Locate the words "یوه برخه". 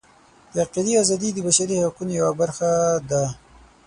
2.21-2.71